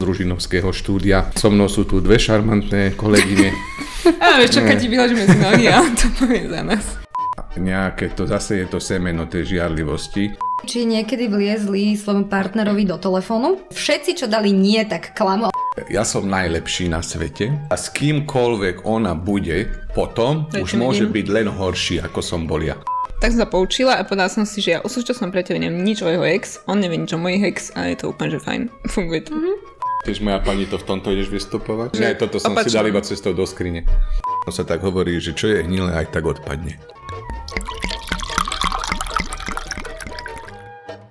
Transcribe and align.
družinovského 0.00 0.72
štúdia. 0.72 1.28
So 1.36 1.52
mnou 1.52 1.68
sú 1.68 1.84
tu 1.84 2.00
dve 2.00 2.16
šarmantné 2.16 2.96
kolegyne. 2.96 3.52
A 4.24 4.40
vieš 4.40 4.56
čo, 4.56 4.60
keď 4.64 4.76
ti 4.80 4.88
vyložíme 4.88 5.24
z 5.28 5.36
nohy 5.36 5.64
a 5.68 5.84
to 5.92 6.08
povie 6.16 6.48
za 6.48 6.64
nás. 6.64 6.84
Nejaké 7.52 8.16
to 8.16 8.24
zase 8.24 8.64
je 8.64 8.66
to 8.66 8.80
semeno 8.80 9.28
tej 9.28 9.56
žiarlivosti. 9.56 10.32
Či 10.64 10.88
niekedy 10.88 11.28
vliezli 11.28 11.96
svojmu 11.96 12.28
partnerovi 12.28 12.88
do 12.88 12.96
telefónu? 12.96 13.60
Všetci, 13.72 14.24
čo 14.24 14.26
dali 14.28 14.52
nie, 14.52 14.80
tak 14.88 15.12
klamu. 15.12 15.52
Ja 15.88 16.04
som 16.04 16.28
najlepší 16.28 16.88
na 16.88 17.00
svete 17.00 17.52
a 17.68 17.76
s 17.76 17.88
kýmkoľvek 17.92 18.84
ona 18.84 19.12
bude 19.16 19.68
potom, 19.92 20.48
Prečo 20.48 20.64
už 20.64 20.70
môže 20.76 21.04
vidím? 21.08 21.16
byť 21.16 21.26
len 21.32 21.48
horší, 21.48 21.96
ako 22.04 22.20
som 22.20 22.44
bol 22.44 22.60
ja. 22.60 22.76
Tak 23.20 23.36
som 23.36 23.44
sa 23.44 23.48
poučila 23.48 24.00
a 24.00 24.04
povedala 24.04 24.32
som 24.32 24.44
si, 24.48 24.64
že 24.64 24.76
ja 24.76 24.78
o 24.80 24.88
súčasnom 24.88 25.28
priateľi 25.28 25.68
neviem 25.68 25.84
nič 25.84 26.00
o 26.00 26.08
jeho 26.08 26.24
ex, 26.24 26.60
on 26.64 26.80
nevie 26.80 26.96
nič 27.00 27.12
o 27.12 27.20
mojich 27.20 27.44
ex 27.52 27.56
a 27.76 27.88
je 27.88 27.96
to 28.00 28.12
úplne, 28.12 28.32
že 28.32 28.40
fajn. 28.40 28.62
Funguje 28.92 29.20
to. 29.28 29.32
Tiež 30.00 30.24
moja 30.24 30.40
pani 30.40 30.64
to 30.64 30.80
v 30.80 30.84
tomto 30.88 31.12
ideš 31.12 31.28
vystupovať? 31.28 32.00
Nie, 32.00 32.16
toto 32.16 32.40
som 32.40 32.56
si 32.56 32.72
opačne. 32.72 32.72
dal 32.72 32.86
iba 32.88 33.00
cestou 33.04 33.36
do 33.36 33.44
skrine. 33.44 33.84
No 34.48 34.50
sa 34.50 34.64
tak 34.64 34.80
hovorí, 34.80 35.20
že 35.20 35.36
čo 35.36 35.52
je 35.52 35.60
hnilé, 35.60 35.92
aj 35.92 36.08
tak 36.08 36.24
odpadne. 36.24 36.80